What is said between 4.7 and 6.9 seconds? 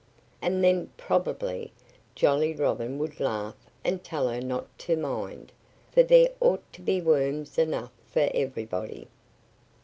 to mind, for there ought to